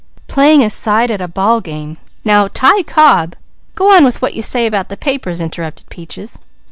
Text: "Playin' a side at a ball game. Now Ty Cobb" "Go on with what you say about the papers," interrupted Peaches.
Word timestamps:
"Playin' 0.25 0.61
a 0.63 0.71
side 0.71 1.11
at 1.11 1.21
a 1.21 1.27
ball 1.27 1.61
game. 1.61 1.99
Now 2.25 2.47
Ty 2.47 2.81
Cobb" 2.87 3.35
"Go 3.75 3.91
on 3.93 4.03
with 4.03 4.19
what 4.19 4.33
you 4.33 4.41
say 4.41 4.65
about 4.65 4.89
the 4.89 4.97
papers," 4.97 5.39
interrupted 5.41 5.91
Peaches. 5.91 6.39